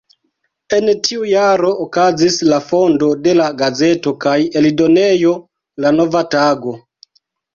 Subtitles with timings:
[0.77, 5.35] En tiu jaro okazis la fondo de la gazeto kaj eldonejo
[5.85, 6.75] "La Nova Tago".